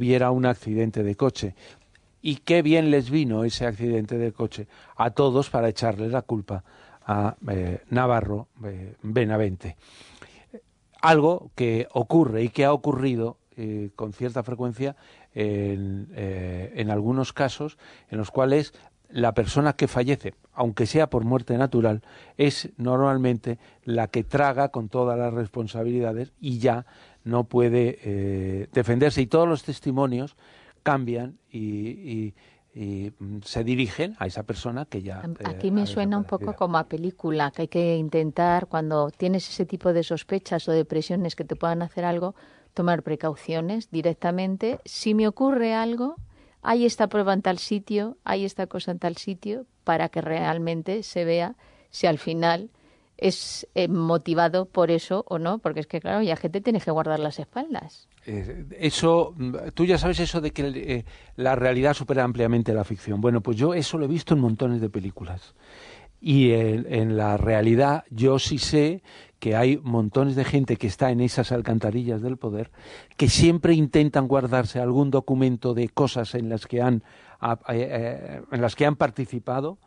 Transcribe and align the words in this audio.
hubiera 0.00 0.30
un 0.30 0.46
accidente 0.46 1.02
de 1.02 1.14
coche. 1.14 1.54
Y 2.22 2.36
qué 2.36 2.62
bien 2.62 2.90
les 2.90 3.10
vino 3.10 3.44
ese 3.44 3.66
accidente 3.66 4.16
de 4.16 4.32
coche 4.32 4.66
a 4.96 5.10
todos 5.10 5.50
para 5.50 5.68
echarle 5.68 6.08
la 6.08 6.22
culpa 6.22 6.64
a 7.06 7.36
eh, 7.50 7.82
Navarro 7.90 8.48
eh, 8.64 8.94
Benavente. 9.02 9.76
Algo 11.02 11.50
que 11.54 11.86
ocurre 11.92 12.42
y 12.44 12.48
que 12.48 12.64
ha 12.64 12.72
ocurrido 12.72 13.36
eh, 13.56 13.90
con 13.94 14.14
cierta 14.14 14.42
frecuencia 14.42 14.96
en, 15.34 16.08
en 16.14 16.90
algunos 16.90 17.32
casos 17.32 17.78
en 18.08 18.18
los 18.18 18.30
cuales 18.30 18.72
la 19.12 19.34
persona 19.34 19.74
que 19.74 19.88
fallece, 19.88 20.34
aunque 20.52 20.86
sea 20.86 21.08
por 21.10 21.24
muerte 21.24 21.56
natural, 21.58 22.02
es 22.36 22.70
normalmente 22.76 23.58
la 23.84 24.08
que 24.08 24.24
traga 24.24 24.68
con 24.68 24.88
todas 24.88 25.18
las 25.18 25.32
responsabilidades 25.32 26.32
y 26.40 26.58
ya 26.58 26.86
no 27.24 27.44
puede 27.44 28.68
defenderse. 28.72 29.22
Y 29.22 29.26
todos 29.26 29.48
los 29.48 29.62
testimonios 29.62 30.36
cambian 30.82 31.38
y, 31.50 32.34
mm, 32.74 33.38
se 33.42 33.64
dirigen 33.64 34.16
a 34.18 34.26
esa 34.26 34.44
persona 34.44 34.84
que 34.84 35.02
ya... 35.02 35.22
Eh, 35.24 35.44
aquí 35.44 35.70
me 35.70 35.86
suena 35.86 36.16
un 36.16 36.24
poco 36.24 36.54
como 36.54 36.78
a 36.78 36.84
película, 36.84 37.50
que 37.50 37.62
hay 37.62 37.68
que 37.68 37.96
intentar, 37.96 38.66
cuando 38.66 39.10
tienes 39.10 39.48
ese 39.48 39.66
tipo 39.66 39.92
de 39.92 40.02
sospechas 40.02 40.68
o 40.68 40.72
depresiones 40.72 41.36
que 41.36 41.44
te 41.44 41.56
puedan 41.56 41.82
hacer 41.82 42.04
algo, 42.04 42.34
tomar 42.74 43.02
precauciones 43.02 43.90
directamente. 43.90 44.78
Si 44.84 45.14
me 45.14 45.26
ocurre 45.26 45.74
algo, 45.74 46.16
hay 46.62 46.84
esta 46.84 47.08
prueba 47.08 47.32
en 47.32 47.42
tal 47.42 47.58
sitio, 47.58 48.16
hay 48.24 48.44
esta 48.44 48.66
cosa 48.66 48.92
en 48.92 48.98
tal 48.98 49.16
sitio, 49.16 49.66
para 49.84 50.08
que 50.08 50.20
realmente 50.20 51.02
se 51.02 51.24
vea 51.24 51.56
si 51.90 52.06
al 52.06 52.18
final 52.18 52.70
es 53.20 53.66
eh, 53.74 53.86
motivado 53.86 54.66
por 54.66 54.90
eso 54.90 55.24
o 55.28 55.38
no, 55.38 55.58
porque 55.58 55.80
es 55.80 55.86
que, 55.86 56.00
claro, 56.00 56.22
ya 56.22 56.36
gente 56.36 56.60
tiene 56.60 56.80
que 56.80 56.90
guardar 56.90 57.20
las 57.20 57.38
espaldas. 57.38 58.08
Eh, 58.26 58.64
eso, 58.78 59.34
tú 59.74 59.84
ya 59.84 59.98
sabes 59.98 60.20
eso 60.20 60.40
de 60.40 60.52
que 60.52 60.62
eh, 60.68 61.04
la 61.36 61.54
realidad 61.54 61.94
supera 61.94 62.24
ampliamente 62.24 62.72
la 62.72 62.84
ficción. 62.84 63.20
Bueno, 63.20 63.42
pues 63.42 63.56
yo 63.58 63.74
eso 63.74 63.98
lo 63.98 64.06
he 64.06 64.08
visto 64.08 64.34
en 64.34 64.40
montones 64.40 64.80
de 64.80 64.88
películas. 64.88 65.54
Y 66.22 66.52
en, 66.52 67.16
la 67.16 67.38
realidad 67.38 68.04
yo 68.10 68.38
sí 68.38 68.58
sé 68.58 69.02
que 69.40 69.56
hay 69.56 69.78
montones 69.78 70.36
de 70.36 70.44
gente 70.44 70.76
que 70.76 70.86
está 70.86 71.10
en 71.10 71.20
esas 71.20 71.50
alcantarillas 71.50 72.22
del 72.22 72.36
poder 72.36 72.70
que 73.16 73.28
siempre 73.28 73.74
intentan 73.74 74.28
guardarse 74.28 74.78
algún 74.78 75.10
documento 75.10 75.74
de 75.74 75.88
cosas 75.88 76.34
en 76.34 76.48
las 76.48 76.66
que 76.66 76.82
han, 76.82 77.02
en 77.70 78.60
las 78.60 78.76
que 78.76 78.86
han 78.86 78.96
participado 78.96 79.78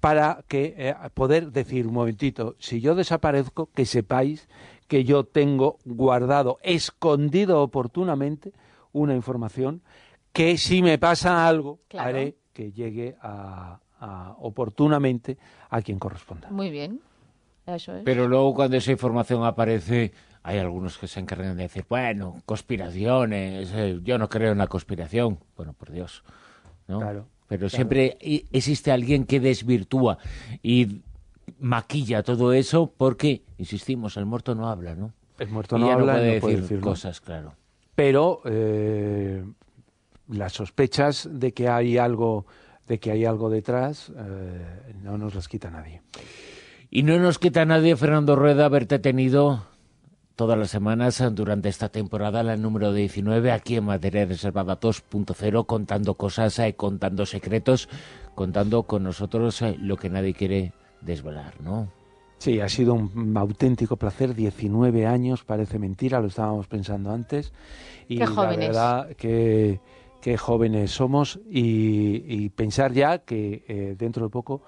para 0.00 0.44
que 0.48 0.74
eh, 0.76 0.94
poder 1.14 1.52
decir 1.52 1.86
un 1.86 1.94
momentito, 1.94 2.54
si 2.58 2.80
yo 2.80 2.94
desaparezco, 2.94 3.70
que 3.74 3.86
sepáis 3.86 4.48
que 4.88 5.04
yo 5.04 5.24
tengo 5.24 5.78
guardado, 5.84 6.58
escondido 6.62 7.62
oportunamente, 7.62 8.52
una 8.92 9.14
información 9.14 9.82
que 10.32 10.58
si 10.58 10.82
me 10.82 10.98
pasa 10.98 11.48
algo, 11.48 11.80
haré 11.96 12.36
que 12.52 12.72
llegue 12.72 13.16
a, 13.20 13.80
oportunamente 14.38 15.38
a 15.70 15.80
quien 15.80 15.98
corresponda. 15.98 16.50
Muy 16.50 16.70
bien. 16.70 17.00
Eso 17.66 17.96
es. 17.96 18.04
Pero 18.04 18.28
luego 18.28 18.54
cuando 18.54 18.76
esa 18.76 18.92
información 18.92 19.44
aparece, 19.44 20.12
hay 20.42 20.58
algunos 20.58 20.96
que 20.98 21.08
se 21.08 21.20
encargan 21.20 21.56
de 21.56 21.64
decir, 21.64 21.84
bueno, 21.88 22.40
conspiraciones, 22.46 23.70
eh, 23.74 23.98
yo 24.02 24.18
no 24.18 24.28
creo 24.28 24.52
en 24.52 24.58
la 24.58 24.68
conspiración. 24.68 25.38
Bueno, 25.56 25.72
por 25.72 25.90
Dios. 25.90 26.22
¿no? 26.86 27.00
Claro. 27.00 27.26
Pero 27.48 27.68
siempre 27.68 28.16
existe 28.52 28.90
alguien 28.90 29.24
que 29.24 29.40
desvirtúa 29.40 30.18
y 30.62 31.02
maquilla 31.60 32.22
todo 32.22 32.52
eso 32.52 32.92
porque, 32.96 33.42
insistimos, 33.58 34.16
el 34.16 34.26
muerto 34.26 34.54
no 34.54 34.68
habla, 34.68 34.94
¿no? 34.94 35.12
El 35.38 35.48
muerto 35.48 35.78
no 35.78 35.90
habla, 35.90 36.14
no 36.14 36.40
puede, 36.40 36.60
decir, 36.60 36.80
cosas, 36.80 37.20
claro. 37.20 37.54
Pero 37.94 38.40
eh, 38.46 39.44
las 40.28 40.52
sospechas 40.52 41.28
de 41.30 41.52
que 41.52 41.68
hay 41.68 41.98
algo, 41.98 42.46
de 42.86 42.98
que 42.98 43.12
hay 43.12 43.24
algo 43.24 43.48
detrás, 43.48 44.12
eh, 44.16 44.94
no 45.02 45.18
nos 45.18 45.34
las 45.34 45.46
quita 45.48 45.70
nadie. 45.70 46.02
Y 46.90 47.02
no 47.02 47.18
nos 47.18 47.38
quita 47.38 47.64
nadie, 47.64 47.96
Fernando 47.96 48.36
Rueda, 48.36 48.66
haberte 48.66 48.98
tenido 48.98 49.66
todas 50.36 50.58
las 50.58 50.70
semanas 50.70 51.22
durante 51.32 51.68
esta 51.68 51.88
temporada, 51.88 52.42
la 52.42 52.56
número 52.56 52.92
19, 52.92 53.50
aquí 53.50 53.76
en 53.76 53.84
Materia 53.84 54.26
Reservada 54.26 54.78
2.0, 54.78 55.66
contando 55.66 56.14
cosas, 56.14 56.58
eh, 56.58 56.74
contando 56.74 57.26
secretos, 57.26 57.88
contando 58.34 58.84
con 58.84 59.02
nosotros 59.02 59.62
eh, 59.62 59.76
lo 59.80 59.96
que 59.96 60.10
nadie 60.10 60.34
quiere 60.34 60.72
desvelar, 61.00 61.60
¿no? 61.60 61.88
Sí, 62.38 62.60
ha 62.60 62.68
sido 62.68 62.92
un 62.94 63.34
auténtico 63.36 63.96
placer, 63.96 64.34
19 64.34 65.06
años, 65.06 65.42
parece 65.42 65.78
mentira, 65.78 66.20
lo 66.20 66.26
estábamos 66.26 66.66
pensando 66.66 67.10
antes. 67.10 67.52
Y 68.08 68.18
qué 68.18 68.26
jóvenes. 68.26 68.58
la 68.58 68.66
verdad 68.66 69.16
que 69.16 69.80
qué 70.20 70.36
jóvenes 70.36 70.90
somos 70.90 71.38
y, 71.48 72.48
pensar 72.50 72.92
ya 72.92 73.18
que 73.18 73.64
eh, 73.68 73.94
dentro 73.96 74.24
de 74.26 74.30
poco 74.30 74.62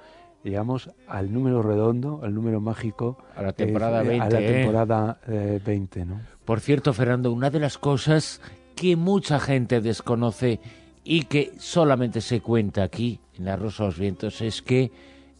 llegamos 0.48 0.91
al 1.06 1.32
número 1.32 1.62
redondo, 1.62 2.20
al 2.22 2.34
número 2.34 2.60
mágico. 2.60 3.19
A 3.36 3.42
la 3.42 3.53
temporada 3.53 4.03
20. 4.03 4.25
A 4.25 4.31
la 4.31 4.41
¿eh? 4.41 4.53
temporada 4.53 5.20
20, 5.26 6.04
¿no? 6.04 6.20
Por 6.44 6.60
cierto, 6.60 6.92
Fernando, 6.92 7.32
una 7.32 7.50
de 7.50 7.60
las 7.60 7.78
cosas 7.78 8.41
que 8.75 8.97
mucha 8.97 9.41
gente 9.41 9.81
desconoce 9.81 10.60
y 11.04 11.25
que 11.25 11.53
solamente 11.59 12.20
se 12.20 12.41
cuenta 12.41 12.82
aquí, 12.82 13.20
en 13.36 13.44
la 13.44 13.56
Rosa 13.56 13.84
de 13.84 13.88
los 13.88 13.98
Vientos, 13.98 14.41
es 14.41 14.62
que 14.62 14.91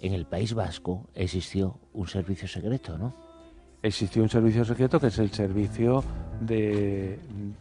en 0.01 0.15
el 0.15 0.27
País 0.27 0.55
Vasco 0.55 1.09
existió 1.15 1.79
un 1.93 2.09
servicio 2.09 2.49
secreto, 2.49 2.97
¿no? 2.97 3.15
Existió 3.83 4.23
un 4.23 4.29
servicio 4.29 4.65
secreto 4.65 4.99
que 4.99 5.07
es 5.07 5.19
el 5.19 5.31
servicio 5.31 6.03
de, 6.41 7.19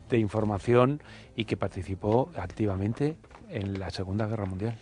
de 0.09 0.17
información 0.17 1.01
y 1.35 1.45
que 1.45 1.57
participó 1.57 2.31
activamente 2.35 3.17
en 3.49 3.79
la 3.79 3.91
Segunda 3.91 4.25
Guerra 4.25 4.45
Mundial. 4.45 4.77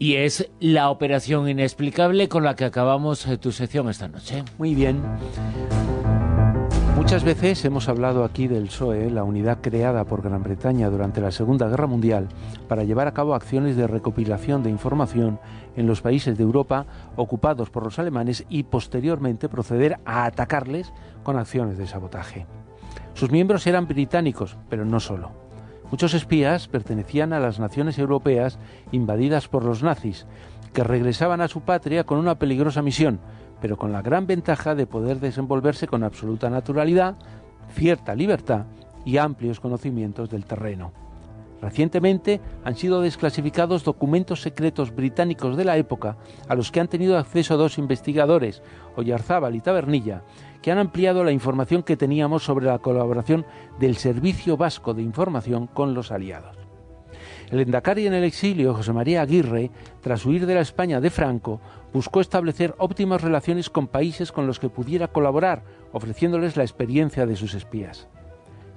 Y 0.00 0.14
es 0.14 0.50
la 0.60 0.88
operación 0.88 1.46
inexplicable 1.46 2.30
con 2.30 2.42
la 2.42 2.56
que 2.56 2.64
acabamos 2.64 3.26
eh, 3.26 3.36
tu 3.36 3.52
sección 3.52 3.90
esta 3.90 4.08
noche. 4.08 4.44
Muy 4.56 4.74
bien. 4.74 5.02
Muchas 6.96 7.22
veces 7.22 7.62
hemos 7.66 7.86
hablado 7.86 8.24
aquí 8.24 8.48
del 8.48 8.68
PSOE, 8.68 9.10
la 9.10 9.24
unidad 9.24 9.58
creada 9.60 10.06
por 10.06 10.22
Gran 10.22 10.42
Bretaña 10.42 10.88
durante 10.88 11.20
la 11.20 11.30
Segunda 11.30 11.68
Guerra 11.68 11.86
Mundial 11.86 12.28
para 12.66 12.82
llevar 12.82 13.08
a 13.08 13.12
cabo 13.12 13.34
acciones 13.34 13.76
de 13.76 13.86
recopilación 13.86 14.62
de 14.62 14.70
información 14.70 15.38
en 15.76 15.86
los 15.86 16.00
países 16.00 16.38
de 16.38 16.44
Europa 16.44 16.86
ocupados 17.16 17.68
por 17.68 17.84
los 17.84 17.98
alemanes 17.98 18.46
y 18.48 18.62
posteriormente 18.62 19.50
proceder 19.50 19.98
a 20.06 20.24
atacarles 20.24 20.94
con 21.22 21.36
acciones 21.36 21.76
de 21.76 21.86
sabotaje. 21.86 22.46
Sus 23.12 23.30
miembros 23.30 23.66
eran 23.66 23.86
británicos, 23.86 24.56
pero 24.70 24.86
no 24.86 24.98
solo. 24.98 25.49
Muchos 25.90 26.14
espías 26.14 26.68
pertenecían 26.68 27.32
a 27.32 27.40
las 27.40 27.58
naciones 27.58 27.98
europeas 27.98 28.58
invadidas 28.92 29.48
por 29.48 29.64
los 29.64 29.82
nazis, 29.82 30.26
que 30.72 30.84
regresaban 30.84 31.40
a 31.40 31.48
su 31.48 31.62
patria 31.62 32.04
con 32.04 32.18
una 32.18 32.38
peligrosa 32.38 32.80
misión, 32.80 33.20
pero 33.60 33.76
con 33.76 33.92
la 33.92 34.02
gran 34.02 34.26
ventaja 34.26 34.74
de 34.74 34.86
poder 34.86 35.18
desenvolverse 35.18 35.88
con 35.88 36.04
absoluta 36.04 36.48
naturalidad, 36.48 37.16
cierta 37.74 38.14
libertad 38.14 38.66
y 39.04 39.16
amplios 39.16 39.58
conocimientos 39.58 40.30
del 40.30 40.44
terreno. 40.44 40.92
Recientemente 41.60 42.40
han 42.64 42.76
sido 42.76 43.02
desclasificados 43.02 43.84
documentos 43.84 44.40
secretos 44.40 44.94
británicos 44.94 45.56
de 45.56 45.64
la 45.64 45.76
época 45.76 46.16
a 46.48 46.54
los 46.54 46.70
que 46.70 46.80
han 46.80 46.88
tenido 46.88 47.18
acceso 47.18 47.56
dos 47.56 47.78
investigadores, 47.78 48.62
Oyarzábal 48.96 49.54
y 49.54 49.60
Tabernilla, 49.60 50.22
que 50.62 50.72
han 50.72 50.78
ampliado 50.78 51.22
la 51.22 51.32
información 51.32 51.82
que 51.82 51.96
teníamos 51.96 52.44
sobre 52.44 52.66
la 52.66 52.78
colaboración 52.78 53.44
del 53.78 53.96
Servicio 53.96 54.56
Vasco 54.56 54.94
de 54.94 55.02
Información 55.02 55.66
con 55.66 55.94
los 55.94 56.10
aliados. 56.10 56.56
El 57.50 57.60
Endacari 57.60 58.06
en 58.06 58.14
el 58.14 58.24
exilio, 58.24 58.74
José 58.74 58.92
María 58.92 59.22
Aguirre, 59.22 59.70
tras 60.00 60.24
huir 60.24 60.46
de 60.46 60.54
la 60.54 60.60
España 60.60 61.00
de 61.00 61.10
Franco, 61.10 61.60
buscó 61.92 62.20
establecer 62.20 62.74
óptimas 62.78 63.22
relaciones 63.22 63.68
con 63.68 63.88
países 63.88 64.30
con 64.30 64.46
los 64.46 64.60
que 64.60 64.68
pudiera 64.68 65.08
colaborar, 65.08 65.64
ofreciéndoles 65.92 66.56
la 66.56 66.62
experiencia 66.62 67.26
de 67.26 67.36
sus 67.36 67.54
espías. 67.54 68.08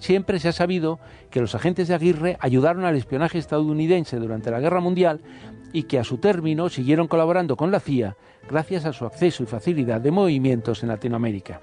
Siempre 0.04 0.38
se 0.42 0.50
ha 0.50 0.52
sabido 0.52 1.00
que 1.30 1.40
los 1.40 1.56
agentes 1.56 1.88
de 1.88 1.94
Aguirre 1.94 2.36
ayudaron 2.42 2.84
al 2.84 2.98
espionaje 2.98 3.38
estadounidense 3.38 4.18
durante 4.18 4.52
la 4.52 4.60
Guerra 4.60 4.82
Mundial 4.82 5.22
y 5.72 5.84
que 5.84 5.98
a 5.98 6.04
su 6.04 6.18
término 6.18 6.68
siguieron 6.68 7.08
colaborando 7.08 7.56
con 7.56 7.72
la 7.72 7.80
CIA 7.80 8.18
gracias 8.50 8.84
a 8.84 8.92
su 8.92 9.06
acceso 9.06 9.44
y 9.44 9.46
facilidad 9.46 10.02
de 10.02 10.12
movimientos 10.12 10.84
en 10.84 10.90
Latinoamérica. 10.90 11.62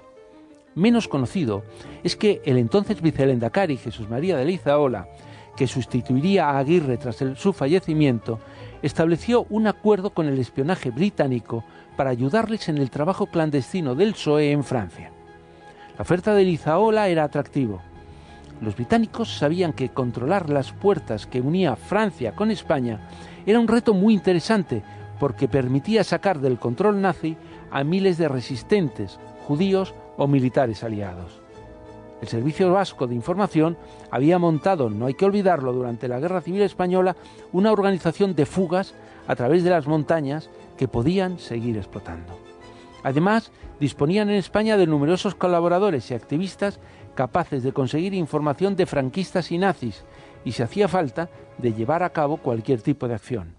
Menos 0.73 1.07
conocido 1.07 1.61
es 2.03 2.15
que 2.15 2.41
el 2.43 2.57
entonces 2.57 2.99
vicelendacari 2.99 3.77
Jesús 3.77 4.09
María 4.09 4.35
de 4.37 4.45
Lizaola, 4.45 5.07
que 5.55 5.67
sustituiría 5.67 6.49
a 6.49 6.57
Aguirre 6.57 6.97
tras 6.97 7.23
su 7.35 7.53
fallecimiento, 7.53 8.39
estableció 8.81 9.45
un 9.51 9.67
acuerdo 9.67 10.15
con 10.15 10.25
el 10.25 10.39
espionaje 10.39 10.89
británico 10.89 11.63
para 11.95 12.09
ayudarles 12.09 12.69
en 12.69 12.79
el 12.79 12.89
trabajo 12.89 13.27
clandestino 13.27 13.93
del 13.93 14.13
PSOE 14.13 14.51
en 14.51 14.63
Francia. 14.63 15.11
La 15.95 16.01
oferta 16.01 16.33
de 16.33 16.43
Lizaola 16.43 17.07
era 17.07 17.23
atractivo. 17.23 17.83
Los 18.61 18.75
británicos 18.75 19.37
sabían 19.37 19.73
que 19.73 19.89
controlar 19.89 20.49
las 20.49 20.71
puertas 20.71 21.25
que 21.25 21.41
unía 21.41 21.75
Francia 21.75 22.33
con 22.33 22.51
España 22.51 23.09
era 23.45 23.59
un 23.59 23.67
reto 23.67 23.95
muy 23.95 24.13
interesante 24.13 24.83
porque 25.19 25.47
permitía 25.47 26.03
sacar 26.03 26.39
del 26.39 26.59
control 26.59 27.01
nazi 27.01 27.35
a 27.71 27.83
miles 27.83 28.19
de 28.19 28.27
resistentes 28.27 29.19
judíos 29.47 29.95
o 30.15 30.27
militares 30.27 30.83
aliados. 30.83 31.41
El 32.21 32.27
Servicio 32.27 32.71
Vasco 32.71 33.07
de 33.07 33.15
Información 33.15 33.77
había 34.11 34.37
montado, 34.37 34.91
no 34.91 35.07
hay 35.07 35.15
que 35.15 35.25
olvidarlo, 35.25 35.73
durante 35.73 36.07
la 36.07 36.19
Guerra 36.19 36.41
Civil 36.41 36.61
Española, 36.61 37.15
una 37.51 37.71
organización 37.71 38.35
de 38.35 38.45
fugas 38.45 38.93
a 39.25 39.35
través 39.35 39.63
de 39.63 39.71
las 39.71 39.87
montañas 39.87 40.51
que 40.77 40.87
podían 40.87 41.39
seguir 41.39 41.77
explotando. 41.77 42.37
Además, 43.03 43.51
disponían 43.79 44.29
en 44.29 44.35
España 44.35 44.77
de 44.77 44.85
numerosos 44.85 45.33
colaboradores 45.33 46.11
y 46.11 46.13
activistas 46.13 46.79
capaces 47.15 47.63
de 47.63 47.73
conseguir 47.73 48.13
información 48.13 48.75
de 48.75 48.85
franquistas 48.85 49.51
y 49.51 49.57
nazis 49.57 50.03
y, 50.43 50.51
si 50.51 50.63
hacía 50.63 50.87
falta, 50.87 51.29
de 51.57 51.73
llevar 51.73 52.03
a 52.03 52.11
cabo 52.11 52.37
cualquier 52.37 52.81
tipo 52.81 53.07
de 53.07 53.15
acción. 53.15 53.55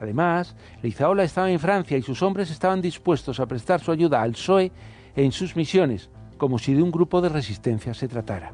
Además, 0.00 0.56
Leizaola 0.82 1.22
estaba 1.22 1.50
en 1.50 1.60
Francia 1.60 1.96
y 1.96 2.02
sus 2.02 2.22
hombres 2.22 2.50
estaban 2.50 2.82
dispuestos 2.82 3.38
a 3.38 3.46
prestar 3.46 3.80
su 3.80 3.92
ayuda 3.92 4.20
al 4.20 4.32
PSOE 4.32 4.72
en 5.14 5.30
sus 5.30 5.54
misiones, 5.54 6.10
como 6.38 6.58
si 6.58 6.74
de 6.74 6.82
un 6.82 6.90
grupo 6.90 7.20
de 7.20 7.28
resistencia 7.28 7.94
se 7.94 8.08
tratara. 8.08 8.52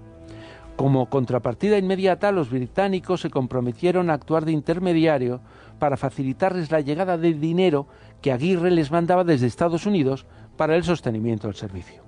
Como 0.76 1.08
contrapartida 1.08 1.78
inmediata, 1.78 2.30
los 2.30 2.50
británicos 2.50 3.22
se 3.22 3.30
comprometieron 3.30 4.10
a 4.10 4.14
actuar 4.14 4.44
de 4.44 4.52
intermediario 4.52 5.40
para 5.78 5.96
facilitarles 5.96 6.70
la 6.70 6.80
llegada 6.80 7.18
de 7.18 7.34
dinero 7.34 7.88
que 8.22 8.30
Aguirre 8.30 8.70
les 8.70 8.90
mandaba 8.90 9.24
desde 9.24 9.46
Estados 9.46 9.86
Unidos 9.86 10.26
para 10.56 10.76
el 10.76 10.84
sostenimiento 10.84 11.48
del 11.48 11.56
servicio. 11.56 12.07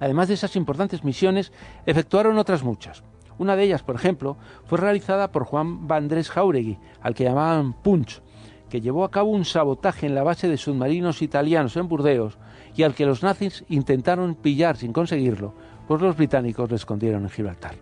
Además 0.00 0.28
de 0.28 0.34
esas 0.34 0.56
importantes 0.56 1.04
misiones, 1.04 1.52
efectuaron 1.86 2.38
otras 2.38 2.62
muchas. 2.62 3.02
Una 3.38 3.54
de 3.54 3.64
ellas, 3.64 3.82
por 3.82 3.94
ejemplo, 3.94 4.36
fue 4.64 4.78
realizada 4.78 5.30
por 5.30 5.44
Juan 5.44 5.86
Vandrés 5.86 6.30
Jauregui, 6.30 6.78
al 7.00 7.14
que 7.14 7.24
llamaban 7.24 7.72
Punch, 7.72 8.20
que 8.68 8.80
llevó 8.80 9.04
a 9.04 9.10
cabo 9.10 9.30
un 9.30 9.44
sabotaje 9.44 10.06
en 10.06 10.14
la 10.14 10.22
base 10.22 10.48
de 10.48 10.56
submarinos 10.56 11.22
italianos 11.22 11.76
en 11.76 11.88
Burdeos 11.88 12.38
y 12.74 12.82
al 12.82 12.94
que 12.94 13.06
los 13.06 13.22
nazis 13.22 13.64
intentaron 13.68 14.34
pillar 14.34 14.76
sin 14.76 14.92
conseguirlo, 14.92 15.54
pues 15.86 16.02
los 16.02 16.16
británicos 16.16 16.68
le 16.68 16.76
escondieron 16.76 17.22
en 17.22 17.30
Gibraltar. 17.30 17.76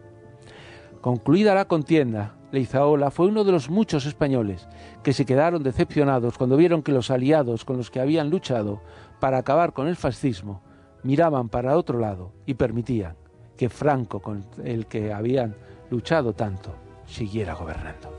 Concluida 1.00 1.54
la 1.54 1.66
contienda, 1.66 2.36
Leizaola 2.52 3.10
fue 3.10 3.26
uno 3.26 3.44
de 3.44 3.52
los 3.52 3.70
muchos 3.70 4.06
españoles 4.06 4.68
que 5.02 5.12
se 5.12 5.24
quedaron 5.24 5.62
decepcionados 5.62 6.38
cuando 6.38 6.56
vieron 6.56 6.82
que 6.82 6.92
los 6.92 7.10
aliados 7.10 7.64
con 7.64 7.76
los 7.76 7.90
que 7.90 8.00
habían 8.00 8.30
luchado 8.30 8.80
para 9.20 9.38
acabar 9.38 9.72
con 9.72 9.88
el 9.88 9.96
fascismo 9.96 10.62
miraban 11.02 11.48
para 11.48 11.76
otro 11.76 11.98
lado 11.98 12.32
y 12.46 12.54
permitían 12.54 13.16
que 13.56 13.68
Franco, 13.68 14.20
con 14.20 14.44
el 14.62 14.86
que 14.86 15.12
habían 15.12 15.54
luchado 15.90 16.32
tanto, 16.32 16.74
siguiera 17.06 17.54
gobernando. 17.54 18.12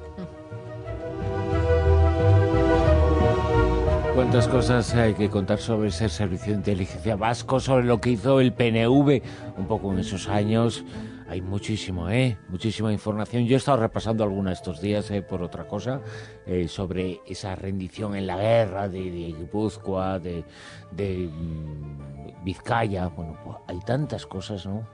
Cuántas 4.16 4.48
cosas 4.48 4.96
hay 4.96 5.14
que 5.14 5.30
contar 5.30 5.60
sobre 5.60 5.90
ese 5.90 6.10
servicio 6.10 6.52
de 6.52 6.58
inteligencia 6.58 7.16
vasco, 7.16 7.60
sobre 7.60 7.86
lo 7.86 8.02
que 8.02 8.10
hizo 8.10 8.40
el 8.40 8.52
PNV 8.52 9.22
un 9.58 9.68
poco 9.68 9.94
en 9.94 10.00
esos 10.00 10.28
años. 10.28 10.84
Hay 11.30 11.42
muchísimo, 11.42 12.10
¿eh? 12.10 12.38
Muchísima 12.50 12.92
información. 12.94 13.46
Yo 13.46 13.56
he 13.56 13.58
estado 13.58 13.80
repasando 13.80 14.24
alguna 14.24 14.54
estos 14.54 14.80
días, 14.80 15.12
¿eh? 15.12 15.22
Por 15.22 15.42
otra 15.42 15.68
cosa, 15.68 16.02
eh, 16.46 16.68
sobre 16.68 17.20
esa 17.28 17.56
rendición 17.56 18.16
en 18.16 18.28
la 18.28 18.38
guerra 18.38 18.88
de, 18.88 19.00
de 19.12 19.34
Guipúzcoa, 19.34 20.20
de, 20.20 20.46
de 20.92 21.30
mm, 21.32 22.44
Vizcaya. 22.46 23.08
Bueno, 23.08 23.38
pues 23.44 23.58
hay 23.68 23.80
tantas 23.86 24.26
cosas, 24.26 24.66
¿no? 24.66 24.88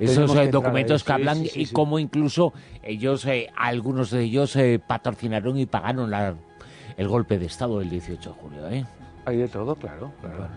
Esos 0.00 0.34
eh, 0.36 0.48
documentos 0.48 1.04
que 1.04 1.12
hablan 1.12 1.44
y 1.44 1.66
cómo 1.66 1.98
incluso 1.98 2.52
ellos, 2.82 3.24
eh, 3.26 3.48
algunos 3.56 4.10
de 4.10 4.22
ellos, 4.22 4.58
patrocinaron 4.86 5.58
y 5.58 5.66
pagaron 5.66 6.10
la 6.10 6.34
el 6.96 7.08
golpe 7.08 7.38
de 7.38 7.46
Estado 7.46 7.78
del 7.78 7.90
18 7.90 8.30
de 8.30 8.40
julio. 8.40 8.68
¿eh? 8.68 8.84
Hay 9.26 9.38
de 9.38 9.48
todo, 9.48 9.74
claro. 9.74 10.12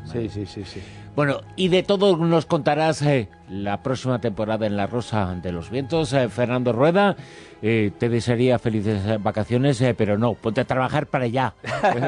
Sí, 0.05 0.29
sí, 0.29 0.45
sí, 0.45 0.63
sí. 0.63 0.79
Bueno, 1.15 1.41
y 1.55 1.69
de 1.69 1.81
todo 1.81 2.15
nos 2.17 2.45
contarás 2.45 3.01
eh, 3.01 3.27
la 3.49 3.81
próxima 3.81 4.21
temporada 4.21 4.67
en 4.67 4.77
La 4.77 4.85
Rosa 4.85 5.33
de 5.41 5.51
los 5.51 5.71
Vientos. 5.71 6.13
Eh, 6.13 6.29
Fernando 6.29 6.71
Rueda, 6.71 7.15
eh, 7.63 7.91
te 7.97 8.09
desearía 8.09 8.59
felices 8.59 9.21
vacaciones, 9.23 9.83
pero 9.97 10.19
no, 10.19 10.35
ponte 10.35 10.61
a 10.61 10.65
trabajar 10.65 11.07
para 11.07 11.25
allá, 11.25 11.55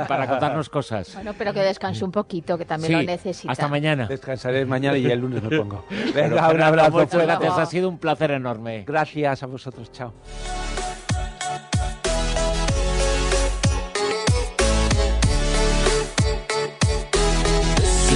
para 0.08 0.28
contarnos 0.28 0.70
cosas. 0.70 1.16
Bueno, 1.22 1.34
pero 1.36 1.52
que 1.52 1.62
descanse 1.62 2.06
un 2.06 2.12
poquito, 2.12 2.60
que 2.60 2.66
también 2.66 2.94
lo 2.94 3.04
necesita. 3.04 3.52
Hasta 3.52 3.68
mañana. 3.68 4.06
Descansaré 4.06 4.64
mañana 4.66 5.00
y 5.00 5.06
el 5.08 5.20
lunes 5.20 5.42
me 5.42 5.58
pongo. 5.58 5.84
Venga, 6.16 6.50
un 6.52 6.62
abrazo. 6.62 6.92
Muchas 6.92 7.24
gracias, 7.24 7.58
ha 7.58 7.66
sido 7.66 7.90
un 7.90 7.98
placer 7.98 8.32
enorme. 8.32 8.84
Gracias 8.86 9.42
a 9.42 9.48
vosotros, 9.48 9.92
chao. 9.92 10.14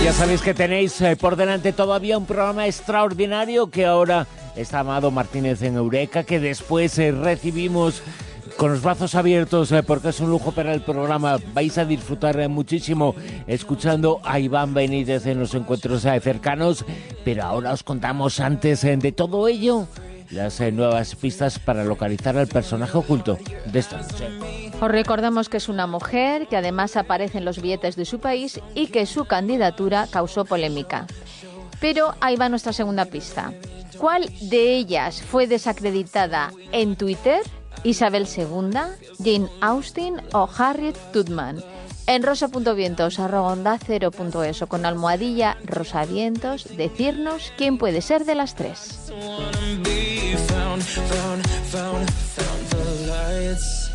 Ya 0.05 0.13
sabéis 0.13 0.43
que 0.43 0.53
tenéis 0.53 1.01
eh, 1.01 1.15
por 1.15 1.35
delante 1.35 1.73
todavía 1.73 2.19
un 2.19 2.27
programa 2.27 2.67
extraordinario 2.67 3.71
que 3.71 3.87
ahora 3.87 4.27
está 4.55 4.81
Amado 4.81 5.09
Martínez 5.09 5.63
en 5.63 5.77
Eureka, 5.77 6.23
que 6.23 6.39
después 6.39 6.99
eh, 6.99 7.11
recibimos 7.11 8.03
con 8.55 8.71
los 8.71 8.83
brazos 8.83 9.15
abiertos 9.15 9.71
eh, 9.71 9.81
porque 9.81 10.09
es 10.09 10.19
un 10.19 10.29
lujo 10.29 10.51
para 10.51 10.75
el 10.75 10.81
programa. 10.81 11.39
Vais 11.55 11.79
a 11.79 11.85
disfrutar 11.85 12.47
muchísimo 12.49 13.15
escuchando 13.47 14.21
a 14.23 14.39
Iván 14.39 14.75
Benítez 14.75 15.25
en 15.25 15.39
los 15.39 15.55
encuentros 15.55 16.03
cercanos, 16.03 16.85
pero 17.23 17.43
ahora 17.43 17.73
os 17.73 17.81
contamos 17.81 18.39
antes 18.39 18.83
de 18.83 19.11
todo 19.11 19.47
ello 19.47 19.87
las 20.35 20.59
nuevas 20.73 21.15
pistas 21.15 21.57
para 21.57 21.83
localizar 21.83 22.37
al 22.37 22.47
personaje 22.47 22.97
oculto 22.97 23.37
de 23.65 23.79
esta 23.79 23.97
noche. 24.01 24.27
Os 24.79 24.91
recordamos 24.91 25.49
que 25.49 25.57
es 25.57 25.69
una 25.69 25.87
mujer 25.87 26.47
que 26.47 26.57
además 26.57 26.97
aparece 26.97 27.37
en 27.37 27.45
los 27.45 27.61
billetes 27.61 27.95
de 27.95 28.05
su 28.05 28.19
país 28.19 28.59
y 28.75 28.87
que 28.87 29.05
su 29.05 29.25
candidatura 29.25 30.07
causó 30.11 30.45
polémica. 30.45 31.07
Pero 31.79 32.13
ahí 32.19 32.35
va 32.35 32.49
nuestra 32.49 32.73
segunda 32.73 33.05
pista. 33.05 33.53
¿Cuál 33.97 34.29
de 34.41 34.75
ellas 34.75 35.21
fue 35.21 35.47
desacreditada 35.47 36.51
en 36.71 36.95
Twitter? 36.95 37.41
Isabel 37.83 38.27
II, 38.27 38.79
Jane 39.23 39.49
Austen 39.61 40.21
o 40.33 40.49
Harriet 40.57 40.97
Tubman. 41.13 41.63
En 42.07 42.21
rosa.vientos, 42.21 43.19
arroba 43.19 43.55
0.es 43.55 44.61
o 44.61 44.67
con 44.67 44.85
almohadilla 44.85 45.57
rosavientos, 45.65 46.67
decirnos 46.77 47.51
quién 47.57 47.77
puede 47.77 48.01
ser 48.01 48.25
de 48.25 48.35
las 48.35 48.53
tres. 48.55 49.11
found, 50.95 51.49
found, 51.49 52.09
found 52.11 52.67
the 52.69 52.85
lights. 53.11 53.89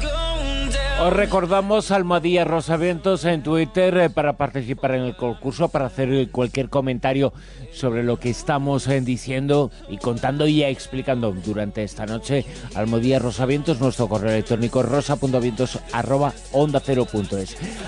Go 0.00 0.59
Os 1.00 1.14
recordamos 1.14 1.90
Almohadilla 1.92 2.44
Rosavientos 2.44 3.24
en 3.24 3.42
Twitter 3.42 3.96
eh, 3.96 4.10
para 4.10 4.34
participar 4.34 4.96
en 4.96 5.04
el 5.04 5.16
concurso, 5.16 5.70
para 5.70 5.86
hacer 5.86 6.12
eh, 6.12 6.28
cualquier 6.30 6.68
comentario 6.68 7.32
sobre 7.72 8.02
lo 8.04 8.20
que 8.20 8.28
estamos 8.28 8.86
eh, 8.86 9.00
diciendo 9.00 9.70
y 9.88 9.96
contando 9.96 10.46
y 10.46 10.62
explicando 10.62 11.32
durante 11.32 11.84
esta 11.84 12.04
noche. 12.04 12.44
Almohadilla 12.74 13.18
Rosavientos, 13.18 13.80
nuestro 13.80 14.08
correo 14.08 14.32
electrónico 14.32 14.82
rosa.vientos 14.82 15.78
arroba 15.92 16.34
onda 16.52 16.82
cero 16.84 17.06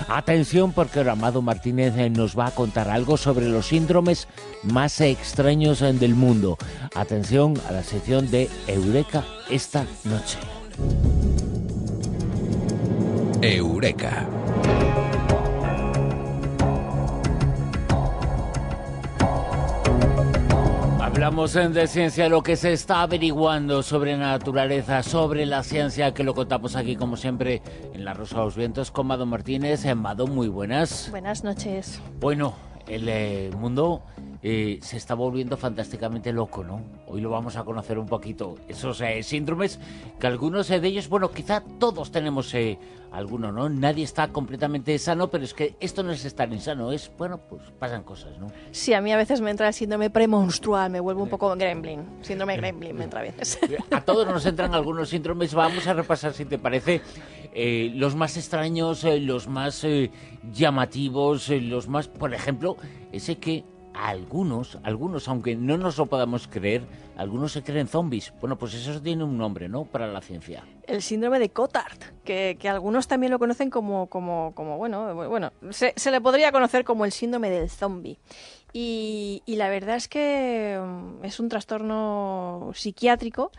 Atención 0.07 0.71
porque 0.71 0.97
ahora 0.97 1.11
Amado 1.11 1.43
Martínez 1.43 1.93
nos 2.09 2.37
va 2.37 2.47
a 2.47 2.55
contar 2.55 2.89
algo 2.89 3.15
sobre 3.17 3.47
los 3.47 3.67
síndromes 3.67 4.27
más 4.63 4.99
extraños 5.01 5.81
del 5.81 6.15
mundo. 6.15 6.57
Atención 6.95 7.53
a 7.69 7.73
la 7.73 7.83
sección 7.83 8.31
de 8.31 8.49
Eureka 8.67 9.23
esta 9.51 9.85
noche. 10.03 10.62
Eureka. 13.43 14.25
Hablamos 21.01 21.53
de 21.53 21.87
ciencia, 21.87 22.29
lo 22.29 22.41
que 22.41 22.55
se 22.55 22.71
está 22.71 23.01
averiguando 23.01 23.83
sobre 23.83 24.15
naturaleza, 24.17 25.03
sobre 25.03 25.45
la 25.45 25.61
ciencia, 25.63 26.13
que 26.13 26.23
lo 26.23 26.33
contamos 26.33 26.77
aquí 26.77 26.95
como 26.95 27.17
siempre 27.17 27.61
en 27.93 28.05
La 28.05 28.13
Rosa 28.13 28.37
de 28.37 28.45
los 28.45 28.55
Vientos 28.55 28.91
con 28.91 29.07
Mado 29.07 29.25
Martínez. 29.25 29.83
Eh, 29.83 29.93
Mado, 29.93 30.25
muy 30.25 30.47
buenas. 30.47 31.09
Buenas 31.11 31.43
noches. 31.43 32.01
Bueno, 32.21 32.55
el 32.87 33.09
eh, 33.09 33.51
mundo 33.57 34.01
eh, 34.45 34.79
se 34.81 34.97
está 34.97 35.15
volviendo 35.15 35.55
fantásticamente 35.55 36.33
loco, 36.33 36.65
¿no? 36.65 36.81
Hoy 37.07 37.21
lo 37.21 37.29
vamos 37.29 37.55
a 37.55 37.63
conocer 37.63 37.97
un 37.97 38.07
poquito. 38.07 38.57
Esos 38.67 38.99
eh, 38.99 39.23
síndromes 39.23 39.79
que 40.19 40.27
algunos 40.27 40.67
de 40.67 40.85
ellos, 40.85 41.07
bueno, 41.07 41.31
quizá 41.31 41.63
todos 41.79 42.11
tenemos 42.11 42.53
eh, 42.53 42.77
alguno, 43.13 43.53
¿no? 43.53 43.69
Nadie 43.69 44.03
está 44.03 44.27
completamente 44.33 44.99
sano, 44.99 45.29
pero 45.29 45.45
es 45.45 45.53
que 45.53 45.77
esto 45.79 46.03
no 46.03 46.11
es 46.11 46.25
estar 46.25 46.51
insano, 46.51 46.91
es, 46.91 47.09
bueno, 47.17 47.37
pues 47.37 47.61
pasan 47.79 48.03
cosas, 48.03 48.37
¿no? 48.37 48.51
Sí, 48.71 48.93
a 48.93 48.99
mí 48.99 49.13
a 49.13 49.17
veces 49.17 49.39
me 49.39 49.49
entra 49.49 49.69
el 49.69 49.73
síndrome 49.73 50.09
premonstrual, 50.09 50.91
me 50.91 50.99
vuelvo 50.99 51.23
un 51.23 51.29
poco 51.29 51.55
gremlin. 51.55 52.05
Síndrome 52.19 52.57
gremlin 52.57 52.97
me 52.97 53.05
entra 53.05 53.21
a 53.21 53.23
veces. 53.23 53.57
A 53.91 54.01
todos 54.01 54.27
nos 54.27 54.45
entran 54.45 54.73
algunos 54.75 55.07
síndromes. 55.07 55.53
Vamos 55.53 55.87
a 55.87 55.93
repasar, 55.93 56.33
si 56.33 56.43
te 56.43 56.59
parece, 56.59 56.99
los 57.93 58.13
más 58.13 58.35
extraños, 58.35 59.05
los 59.05 59.47
más 59.47 59.87
llamativos, 60.51 61.47
los 61.47 61.87
más, 61.87 62.09
por 62.09 62.33
ejemplo, 62.33 62.75
ese 63.13 63.37
que 63.37 63.63
algunos, 63.93 64.79
algunos, 64.83 65.27
aunque 65.27 65.55
no 65.55 65.77
nos 65.77 65.97
lo 65.97 66.05
podamos 66.07 66.47
creer, 66.47 66.83
algunos 67.15 67.51
se 67.51 67.63
creen 67.63 67.87
zombies. 67.87 68.33
Bueno, 68.39 68.57
pues 68.57 68.73
eso 68.73 69.01
tiene 69.01 69.23
un 69.23 69.37
nombre, 69.37 69.69
¿no? 69.69 69.85
Para 69.85 70.07
la 70.07 70.21
ciencia. 70.21 70.63
El 70.87 71.01
síndrome 71.01 71.39
de 71.39 71.49
Cotard, 71.49 71.99
que, 72.23 72.57
algunos 72.67 73.07
también 73.07 73.31
lo 73.31 73.39
conocen 73.39 73.69
como, 73.69 74.07
como, 74.07 74.53
como 74.55 74.77
bueno, 74.77 75.15
bueno, 75.15 75.51
se, 75.69 75.93
le 76.11 76.21
podría 76.21 76.51
conocer 76.51 76.83
como 76.83 77.05
el 77.05 77.11
síndrome 77.11 77.49
del 77.49 77.69
zombie. 77.69 78.17
Y, 78.75 79.43
la 79.45 79.69
verdad 79.69 79.95
es 79.97 80.07
que 80.07 80.79
mm, 80.81 81.23
es 81.23 81.39
un 81.39 81.47
trastorno 81.47 82.71
psiquiátrico 82.73 83.51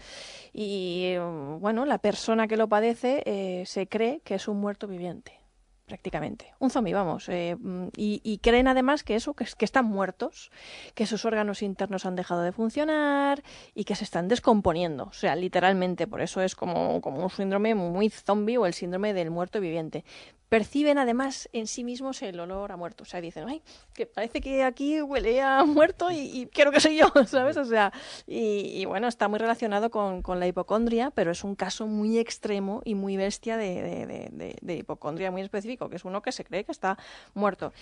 y 0.53 1.15
mm, 1.17 1.61
bueno, 1.61 1.85
la 1.85 1.99
persona 1.99 2.49
que 2.49 2.57
lo 2.57 2.69
padece 2.69 3.23
eh, 3.25 3.65
se 3.67 3.87
cree 3.87 4.21
que 4.25 4.35
es 4.35 4.49
un 4.49 4.59
muerto 4.59 4.89
viviente 4.89 5.44
prácticamente. 5.87 6.55
Un 6.59 6.71
zombie, 6.71 6.95
vamos. 6.95 7.29
Eh, 7.29 7.57
mm, 7.59 7.89
y, 7.97 8.39
creen 8.43 8.69
además 8.69 9.05
que 9.05 9.15
eso, 9.15 9.35
que, 9.35 9.47
que, 9.57 9.65
están 9.65 9.87
muertos, 9.87 10.51
que 10.95 11.07
sus 11.07 11.25
órganos 11.25 11.63
internos 11.63 12.07
han 12.07 12.17
dejado 12.17 12.43
de 12.43 12.53
funcionar 12.53 13.43
y 13.75 13.85
que 13.85 13.95
se 13.95 14.05
están 14.05 14.29
descomponiendo. 14.29 15.05
O 15.05 15.13
sea, 15.13 15.37
literalmente, 15.37 16.07
por 16.07 16.21
eso 16.21 16.41
es 16.41 16.55
como, 16.55 17.01
como 17.01 17.23
un 17.23 17.31
síndrome 17.31 17.75
muy 17.75 18.11
zombie 18.11 18.59
o 18.59 18.67
el 18.67 18.75
síndrome 18.75 19.15
del 19.15 19.31
muerto 19.31 19.61
viviente 19.61 20.05
perciben 20.55 20.99
además 20.99 21.49
en 21.53 21.67
sí 21.67 21.83
mismos 21.83 22.23
el 22.23 22.39
olor 22.39 22.71
a 22.71 22.77
muerto. 22.77 23.03
O 23.03 23.07
sea, 23.07 23.21
dicen, 23.21 23.49
ay, 23.49 23.61
que 23.93 24.07
parece 24.07 24.41
que 24.41 24.63
aquí 24.63 25.03
huele 25.03 25.43
a 25.43 25.65
muerto 25.65 26.13
y, 26.13 26.49
quiero 26.53 26.71
que 26.71 26.79
soy 26.79 26.97
yo, 26.97 27.07
¿sabes? 27.27 27.57
O 27.57 27.65
sea, 27.65 27.93
y, 28.25 28.85
bueno, 28.85 29.09
está 29.09 29.27
muy 29.27 29.41
relacionado 29.41 29.91
con, 29.91 30.23
la 30.39 30.47
hipocondria, 30.47 31.11
pero 31.11 31.33
es 31.33 31.43
un 31.43 31.57
caso 31.57 31.89
muy 31.89 32.19
extremo 32.19 32.83
y 32.85 32.95
muy 32.95 33.17
bestia 33.17 33.57
de, 33.57 34.55
hipocondria 34.65 35.33
muy 35.33 35.43
específico, 35.43 35.89
que 35.89 35.97
es 35.97 36.05
uno 36.05 36.23
que 36.23 36.31
se 36.31 36.45
cree 36.45 36.63
que 36.63 36.71
está 36.71 36.99
muerto. 37.35 37.73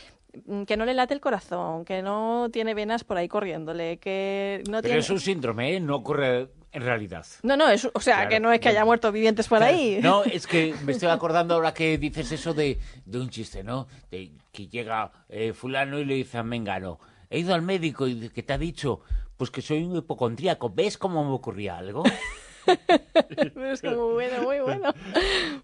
Mm, 0.47 0.63
que 0.63 0.79
no 0.79 0.87
le 0.87 0.95
late 0.95 1.13
el 1.13 1.21
corazón, 1.21 1.85
que 1.85 2.01
no 2.01 2.49
tiene 2.51 2.73
venas 2.73 3.05
por 3.05 3.19
ahí 3.19 3.29
corriéndole, 3.29 3.99
que 3.99 4.63
no 4.71 4.81
pero 4.81 4.99
es 4.99 5.11
un 5.11 5.21
síndrome, 5.21 5.77
¿eh? 5.77 5.81
No 5.81 5.97
ocurre 5.97 6.49
en 6.73 6.83
realidad. 6.83 7.27
No, 7.43 7.57
no, 7.57 7.69
es, 7.69 7.89
o 7.93 8.01
sea, 8.01 8.29
que 8.29 8.41
no 8.41 8.51
es 8.51 8.61
que 8.61 8.71
haya 8.71 8.85
muertos 8.85 9.13
vivientes 9.13 9.47
por 9.47 9.63
ahí. 9.63 10.01
No, 10.03 10.25
es 10.25 10.47
que 10.47 10.75
me 10.85 10.93
estoy 10.93 11.11
acordando 11.11 11.55
ahora 11.55 11.75
que 11.75 11.99
dices 11.99 12.33
eso 12.33 12.55
de, 12.55 12.79
de 13.05 13.21
un 13.21 13.29
chiste, 13.29 13.63
¿no? 13.63 13.87
De 14.11 14.33
que 14.51 14.69
llega 14.69 15.13
eh, 15.29 15.53
fulano 15.53 15.99
y 15.99 16.05
le 16.07 16.15
dice 16.15 16.39
a 16.39 16.43
Mengano, 16.43 16.99
he 17.29 17.41
ido 17.41 17.55
al 17.55 17.63
médico 17.63 18.09
y 18.09 18.31
que 18.31 18.43
te 18.43 18.55
ha 18.55 18.59
dicho, 18.59 19.01
pues 19.37 19.51
que 19.51 19.61
soy 19.61 19.83
un 19.83 19.97
hipocondríaco, 19.97 20.71
¿ves 20.71 20.97
cómo 20.97 21.25
me 21.25 21.33
ocurría 21.33 21.77
algo? 21.77 22.05
es 23.37 23.83
muy 23.85 23.95
bueno, 23.95 24.43
muy 24.43 24.61
bueno. 24.61 24.95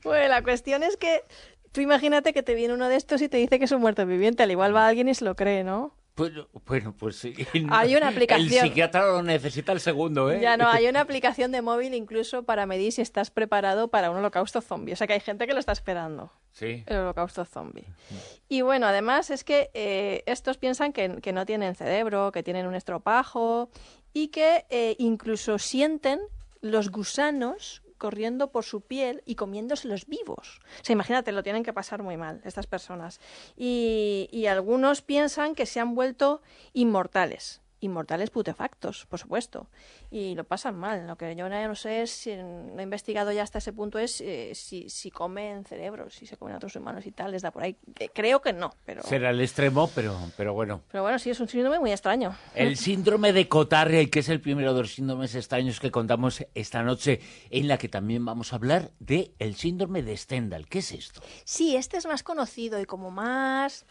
Bueno, 0.05 0.29
la 0.29 0.43
cuestión 0.43 0.83
es 0.83 0.97
que 0.97 1.23
tú 1.73 1.81
imagínate 1.81 2.33
que 2.33 2.43
te 2.43 2.55
viene 2.55 2.75
uno 2.75 2.89
de 2.89 2.97
estos 2.97 3.23
y 3.23 3.29
te 3.29 3.39
dice 3.39 3.59
que 3.59 3.65
es 3.65 3.73
un 3.73 3.81
muerto 3.81 4.05
viviente, 4.05 4.43
al 4.43 4.51
igual 4.51 4.75
va 4.75 4.87
alguien 4.87 5.09
y 5.09 5.15
se 5.15 5.25
lo 5.25 5.37
cree, 5.37 5.65
¿no? 5.65 5.95
Bueno, 6.67 6.95
pues 6.99 7.17
sí. 7.17 7.35
Hay 7.71 7.95
una 7.95 8.09
aplicación. 8.09 8.53
El 8.53 8.61
psiquiatra 8.61 9.07
lo 9.07 9.23
necesita 9.23 9.73
el 9.73 9.81
segundo, 9.81 10.31
¿eh? 10.31 10.41
Ya 10.41 10.57
no, 10.57 10.69
hay 10.69 10.87
una 10.89 11.01
aplicación 11.01 11.53
de 11.53 11.63
móvil 11.63 11.95
incluso 11.95 12.43
para 12.43 12.67
medir 12.67 12.93
si 12.93 13.03
estás 13.03 13.31
preparado 13.31 13.89
para 13.89 14.11
un 14.11 14.17
holocausto 14.17 14.61
zombie. 14.61 14.93
O 14.93 14.97
sea 14.97 15.07
que 15.07 15.13
hay 15.15 15.21
gente 15.21 15.47
que 15.47 15.55
lo 15.55 15.61
está 15.61 15.73
esperando. 15.73 16.33
Sí. 16.53 16.83
El 16.87 16.99
holocausto 16.99 17.45
zombie. 17.45 17.85
Y 18.49 18.63
bueno, 18.63 18.87
además 18.87 19.31
es 19.31 19.45
que 19.45 19.71
eh, 19.75 20.23
estos 20.27 20.59
piensan 20.59 20.93
que, 20.93 21.33
no 21.33 21.47
tienen 21.47 21.75
cerebro, 21.75 22.33
que 22.33 22.43
tienen 22.43 22.67
un 22.67 22.75
estropajo 22.75 23.71
y 24.13 24.29
que 24.29 24.67
eh, 24.71 24.97
incluso 24.99 25.59
sienten 25.59 26.21
los 26.61 26.91
gusanos 26.91 27.83
corriendo 27.99 28.51
por 28.51 28.65
su 28.65 28.81
piel 28.81 29.23
y 29.27 29.35
comiéndoselos 29.35 30.07
vivos. 30.07 30.61
O 30.81 30.85
sea, 30.85 30.95
imagínate, 30.95 31.33
lo 31.33 31.43
tienen 31.43 31.65
que 31.65 31.73
pasar 31.73 32.03
muy 32.03 32.17
mal 32.17 32.41
estas 32.45 32.67
personas. 32.67 33.21
Y, 33.57 34.29
y 34.33 34.47
algunos 34.47 35.03
piensan 35.03 35.55
que 35.55 35.67
se 35.67 35.81
han 35.81 35.95
vuelto 35.95 36.41
inmortales 36.73 37.61
inmortales 37.81 38.31
putefactos, 38.31 39.07
por 39.07 39.19
supuesto, 39.19 39.69
y 40.11 40.35
lo 40.35 40.45
pasan 40.45 40.77
mal. 40.77 41.07
Lo 41.07 41.17
que 41.17 41.35
yo 41.37 41.49
no 41.49 41.75
sé 41.75 42.03
es, 42.03 42.11
si 42.11 42.37
no 42.37 42.79
he 42.79 42.83
investigado 42.83 43.33
ya 43.33 43.43
hasta 43.43 43.59
ese 43.59 43.73
punto, 43.73 43.99
es 43.99 44.21
eh, 44.21 44.53
si, 44.55 44.89
si 44.89 45.11
comen 45.11 45.65
cerebros, 45.65 46.15
si 46.15 46.27
se 46.27 46.37
comen 46.37 46.57
otros 46.57 46.75
humanos 46.77 47.07
y 47.07 47.13
tal, 47.13 47.33
les 47.33 47.43
da 47.43 47.51
por 47.51 47.63
ahí. 47.63 47.77
Eh, 47.99 48.09
creo 48.13 48.41
que 48.41 48.53
no, 48.53 48.75
pero... 48.85 49.03
Será 49.03 49.31
el 49.31 49.41
extremo, 49.41 49.91
pero, 49.95 50.17
pero 50.37 50.55
bueno. 50.55 50.83
Pero 50.91 51.03
bueno, 51.03 51.19
sí, 51.19 51.31
es 51.31 51.41
un 51.41 51.49
síndrome 51.49 51.79
muy 51.79 51.93
extraño. 51.93 52.35
El 52.55 52.77
síndrome 52.79 53.33
de 53.33 53.49
Cotard, 53.49 54.09
que 54.11 54.21
es 54.21 54.29
el 54.29 54.41
primero 54.41 54.75
de 54.75 54.83
los 54.83 54.95
síndromes 54.95 55.35
extraños 55.35 55.81
que 55.81 55.91
contamos 55.91 56.45
esta 56.55 56.83
noche, 56.83 57.21
en 57.51 57.69
la 57.69 57.79
que 57.79 57.89
también 57.89 58.25
vamos 58.25 58.53
a 58.53 58.57
hablar 58.57 58.91
de 58.99 59.33
el 59.39 59.55
síndrome 59.55 60.03
de 60.03 60.17
Stendhal. 60.17 60.69
¿Qué 60.69 60.81
es 60.81 60.93
esto? 60.93 61.21
Sí, 61.45 61.77
este 61.77 61.97
es 61.97 62.07
más 62.07 62.23
conocido 62.23 62.81
y 62.81 62.85
como 62.85 63.11
más 63.11 63.87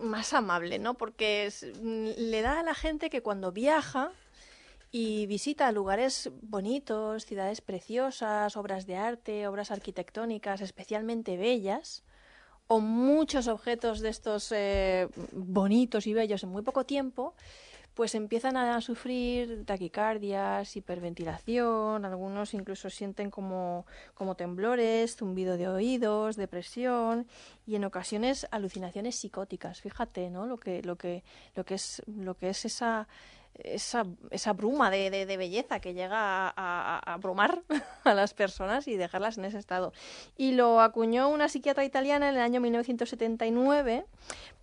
más 0.00 0.32
amable, 0.32 0.78
¿no? 0.78 0.94
Porque 0.94 1.52
mm, 1.82 2.08
le 2.16 2.42
da 2.42 2.60
a 2.60 2.62
la 2.62 2.74
gente 2.74 3.10
que 3.10 3.22
cuando 3.22 3.52
viaja 3.52 4.12
y 4.90 5.26
visita 5.26 5.70
lugares 5.72 6.30
bonitos, 6.42 7.24
ciudades 7.24 7.60
preciosas, 7.60 8.56
obras 8.56 8.86
de 8.86 8.96
arte, 8.96 9.46
obras 9.46 9.70
arquitectónicas 9.70 10.60
especialmente 10.60 11.36
bellas, 11.36 12.02
o 12.68 12.80
muchos 12.80 13.46
objetos 13.46 14.00
de 14.00 14.08
estos 14.08 14.50
eh, 14.52 15.08
bonitos 15.32 16.06
y 16.06 16.14
bellos 16.14 16.42
en 16.42 16.48
muy 16.50 16.62
poco 16.62 16.84
tiempo, 16.84 17.34
pues 17.96 18.14
empiezan 18.14 18.58
a 18.58 18.78
sufrir 18.82 19.64
taquicardias, 19.64 20.76
hiperventilación, 20.76 22.04
algunos 22.04 22.52
incluso 22.52 22.90
sienten 22.90 23.30
como, 23.30 23.86
como 24.12 24.34
temblores, 24.34 25.16
zumbido 25.16 25.56
de 25.56 25.66
oídos, 25.66 26.36
depresión 26.36 27.26
y 27.66 27.74
en 27.74 27.84
ocasiones 27.84 28.46
alucinaciones 28.50 29.16
psicóticas. 29.16 29.80
Fíjate, 29.80 30.28
¿no? 30.28 30.44
Lo 30.44 30.58
que, 30.58 30.82
lo 30.82 30.96
que, 30.96 31.24
lo 31.54 31.64
que 31.64 31.76
es, 31.76 32.02
lo 32.06 32.36
que 32.36 32.50
es 32.50 32.66
esa 32.66 33.08
esa, 33.62 34.06
esa 34.30 34.52
bruma 34.52 34.90
de, 34.90 35.10
de, 35.10 35.36
belleza 35.36 35.80
que 35.80 35.94
llega 35.94 36.48
a, 36.48 36.52
a, 36.56 37.14
abrumar 37.14 37.62
a 38.04 38.14
las 38.14 38.34
personas 38.34 38.88
y 38.88 38.96
dejarlas 38.96 39.38
en 39.38 39.44
ese 39.44 39.58
estado. 39.58 39.92
Y 40.36 40.52
lo 40.52 40.80
acuñó 40.80 41.28
una 41.28 41.48
psiquiatra 41.48 41.84
italiana 41.84 42.28
en 42.28 42.36
el 42.36 42.40
año 42.40 42.60
1979 42.60 44.04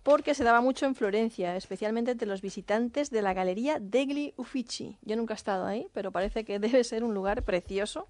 porque 0.04 0.34
se 0.34 0.44
daba 0.44 0.60
mucho 0.60 0.84
en 0.84 0.94
Florencia, 0.94 1.56
especialmente 1.56 2.10
entre 2.10 2.28
los 2.28 2.42
visitantes 2.42 3.10
de 3.10 3.22
la 3.22 3.32
Galería 3.32 3.78
degli 3.80 4.34
Uffici. 4.36 4.98
Yo 5.02 5.16
nunca 5.16 5.32
he 5.32 5.36
estado 5.36 5.64
ahí, 5.64 5.88
pero 5.94 6.12
parece 6.12 6.44
que 6.44 6.58
debe 6.58 6.84
ser 6.84 7.02
un 7.04 7.14
lugar 7.14 7.42
precioso. 7.42 8.06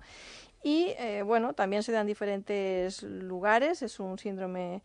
Y 0.64 0.94
eh, 0.98 1.22
bueno, 1.22 1.52
también 1.52 1.82
se 1.82 1.92
dan 1.92 2.06
diferentes 2.06 3.02
lugares, 3.02 3.82
es 3.82 4.00
un 4.00 4.18
síndrome 4.18 4.82